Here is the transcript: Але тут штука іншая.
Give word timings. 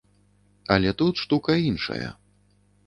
Але 0.75 0.89
тут 1.03 1.13
штука 1.25 1.59
іншая. 1.69 2.09